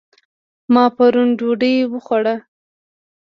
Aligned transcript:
ما 0.73 0.83
پرون 0.95 1.29
ډوډۍ 1.39 1.75
وخوړه 1.91 2.35